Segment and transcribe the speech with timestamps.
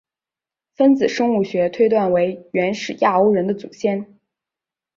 [0.75, 4.17] 分子生物学推断为原始亚欧人的祖先。